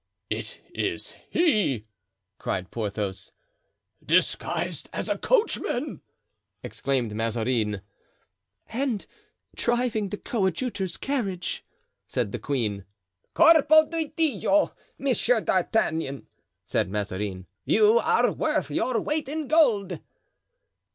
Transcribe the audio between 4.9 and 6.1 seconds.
as a coachman!"